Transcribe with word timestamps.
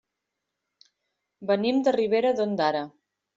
Venim 1.51 1.83
de 1.89 1.95
Ribera 1.97 2.33
d'Ondara. 2.41 2.83